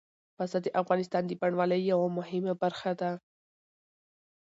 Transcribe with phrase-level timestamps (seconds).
[0.37, 3.11] پسه د افغانستان د بڼوالۍ یوه مهمه برخه ده.